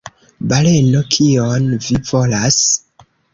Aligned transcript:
Baleno: 0.53 1.01
"Kion 1.17 1.67
vi 1.89 2.01
volas?" 2.09 2.59